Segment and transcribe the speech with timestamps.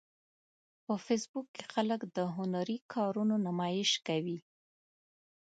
[0.85, 4.37] په فېسبوک کې خلک د هنري کارونو نمایش کوي